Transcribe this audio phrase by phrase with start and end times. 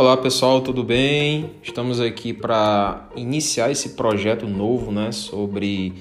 [0.00, 1.50] Olá pessoal, tudo bem?
[1.62, 5.92] Estamos aqui para iniciar esse projeto novo, né, sobre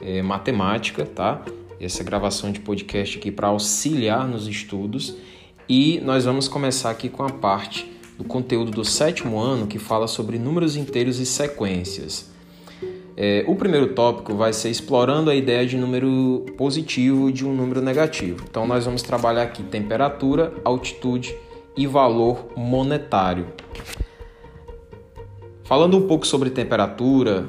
[0.00, 1.44] é, matemática, tá?
[1.80, 5.16] Essa gravação de podcast aqui para auxiliar nos estudos
[5.68, 10.06] e nós vamos começar aqui com a parte do conteúdo do sétimo ano que fala
[10.06, 12.30] sobre números inteiros e sequências.
[13.16, 17.52] É, o primeiro tópico vai ser explorando a ideia de número positivo e de um
[17.52, 18.44] número negativo.
[18.48, 21.34] Então nós vamos trabalhar aqui temperatura, altitude
[21.76, 23.46] e valor monetário.
[25.64, 27.48] Falando um pouco sobre temperatura,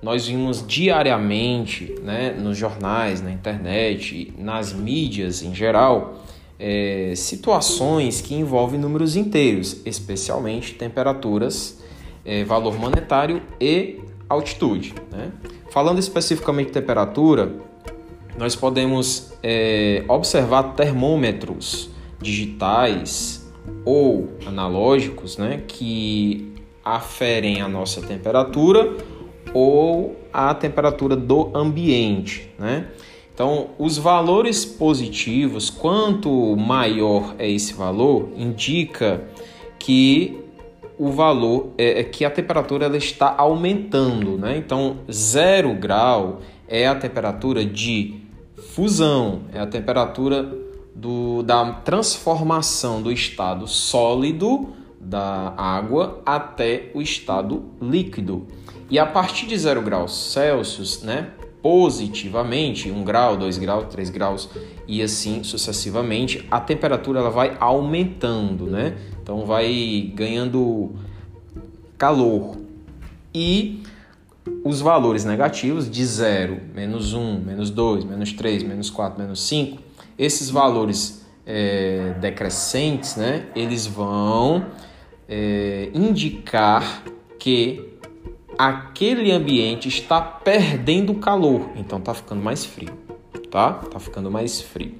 [0.00, 6.22] nós vimos diariamente né, nos jornais, na internet, nas mídias em geral,
[6.58, 11.80] é, situações que envolvem números inteiros, especialmente temperaturas,
[12.24, 14.94] é, valor monetário e altitude.
[15.10, 15.32] Né?
[15.70, 17.52] Falando especificamente de temperatura,
[18.36, 23.37] nós podemos é, observar termômetros digitais
[23.84, 26.52] ou analógicos, né, que
[26.84, 28.96] aferem a nossa temperatura
[29.52, 32.88] ou a temperatura do ambiente, né?
[33.32, 39.22] Então, os valores positivos, quanto maior é esse valor, indica
[39.78, 40.36] que
[40.98, 44.56] o valor é, é que a temperatura ela está aumentando, né?
[44.58, 48.14] Então, zero grau é a temperatura de
[48.56, 50.52] fusão, é a temperatura
[50.98, 58.48] do, da transformação do estado sólido da água até o estado líquido.
[58.90, 61.30] E a partir de 0 graus Celsius, né,
[61.62, 64.50] positivamente, 1 grau, 2 graus, 3 graus
[64.88, 68.96] e assim sucessivamente, a temperatura ela vai aumentando, né?
[69.22, 70.92] Então vai ganhando
[71.96, 72.56] calor.
[73.32, 73.82] E
[74.64, 79.87] os valores negativos de 0, menos 1, menos 2, menos 3, menos 4, menos 5,
[80.18, 84.66] esses valores é, decrescentes, né, eles vão
[85.28, 87.04] é, indicar
[87.38, 87.88] que
[88.58, 92.92] aquele ambiente está perdendo calor, então está ficando mais frio,
[93.50, 93.74] tá?
[93.74, 94.94] Tá ficando mais frio.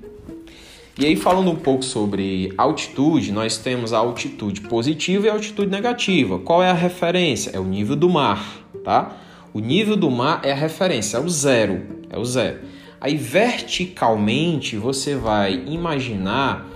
[0.97, 5.71] E aí falando um pouco sobre altitude, nós temos a altitude positiva e a altitude
[5.71, 6.39] negativa.
[6.39, 7.51] Qual é a referência?
[7.51, 8.45] É o nível do mar,
[8.85, 9.17] tá?
[9.53, 12.59] O nível do mar é a referência, é o zero, é o zero.
[13.01, 16.67] Aí verticalmente você vai imaginar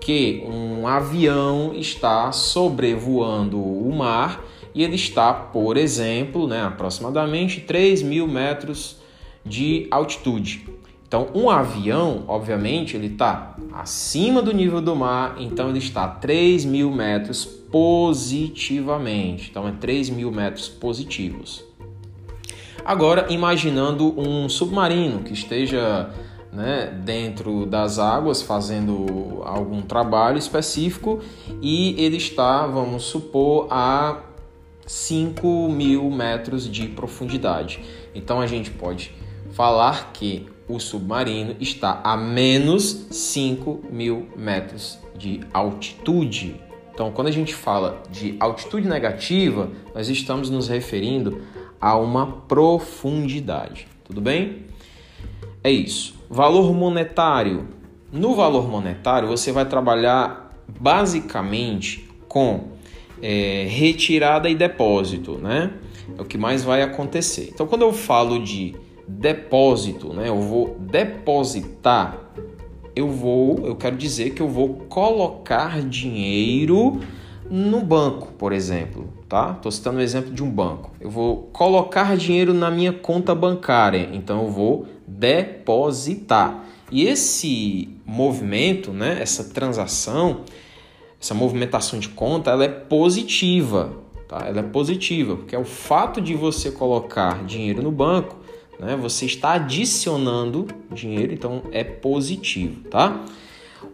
[0.00, 8.02] que um avião está sobrevoando o mar e ele está, por exemplo, né, aproximadamente 3
[8.02, 8.96] mil metros
[9.44, 10.66] de altitude.
[11.06, 16.08] Então, um avião, obviamente, ele está acima do nível do mar, então ele está a
[16.08, 19.50] 3 mil metros positivamente.
[19.50, 21.64] Então, é 3 mil metros positivos.
[22.84, 26.10] Agora, imaginando um submarino que esteja
[26.52, 31.20] né, dentro das águas fazendo algum trabalho específico
[31.62, 34.20] e ele está, vamos supor, a
[34.86, 37.80] 5 mil metros de profundidade.
[38.14, 39.14] Então a gente pode
[39.52, 46.60] falar que o submarino está a menos 5 mil metros de altitude.
[46.92, 51.42] Então, quando a gente fala de altitude negativa, nós estamos nos referindo
[51.80, 53.86] a uma profundidade.
[54.04, 54.66] Tudo bem?
[55.64, 56.14] É isso.
[56.28, 57.68] Valor monetário.
[58.12, 62.72] No valor monetário, você vai trabalhar basicamente com
[63.22, 65.72] é, retirada e depósito, né?
[66.18, 67.50] É o que mais vai acontecer.
[67.52, 68.74] Então, quando eu falo de
[69.06, 70.28] depósito, né?
[70.28, 72.18] Eu vou depositar,
[72.94, 77.00] eu vou, eu quero dizer que eu vou colocar dinheiro
[77.50, 79.54] no banco, por exemplo, tá?
[79.56, 80.92] Estou citando o exemplo de um banco.
[81.00, 86.64] Eu vou colocar dinheiro na minha conta bancária, então eu vou depositar.
[86.92, 90.42] E esse movimento, né, essa transação,
[91.20, 93.92] essa movimentação de conta, ela é positiva,
[94.28, 94.44] tá?
[94.46, 98.36] Ela é positiva, porque é o fato de você colocar dinheiro no banco,
[98.78, 103.24] né, você está adicionando dinheiro, então é positivo, tá?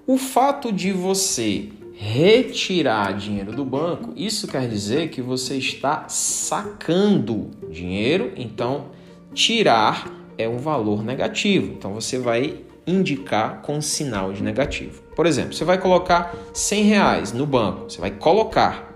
[0.07, 7.51] O fato de você retirar dinheiro do banco, isso quer dizer que você está sacando
[7.71, 8.89] dinheiro, então
[9.33, 11.73] tirar é um valor negativo.
[11.73, 15.03] Então você vai indicar com sinal de negativo.
[15.17, 18.95] Por exemplo, você vai colocar 100 reais no banco, você vai colocar,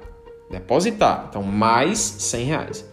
[0.50, 2.90] depositar, então mais 100 reais.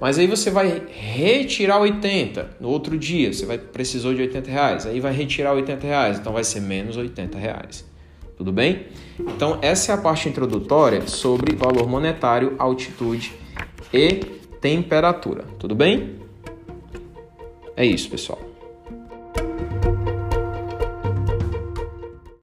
[0.00, 4.86] Mas aí você vai retirar 80 no outro dia, você vai precisou de 80 reais,
[4.86, 7.84] aí vai retirar 80 reais, então vai ser menos 80 reais.
[8.38, 8.86] Tudo bem?
[9.18, 13.32] Então, essa é a parte introdutória sobre valor monetário, altitude
[13.92, 14.14] e
[14.60, 15.44] temperatura.
[15.58, 16.20] Tudo bem?
[17.76, 18.47] É isso, pessoal.